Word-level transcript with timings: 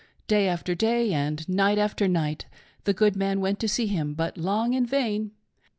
Day 0.25 0.47
after 0.47 0.73
day 0.73 1.13
and 1.13 1.47
night 1.47 1.77
after 1.77 2.07
night 2.07 2.47
the 2.85 2.93
good 2.95 3.15
man 3.15 3.39
went 3.39 3.59
to 3.59 3.67
see 3.69 3.85
him, 3.85 4.15
but 4.15 4.35
long 4.35 4.73
in 4.73 4.83
vain. 4.87 5.29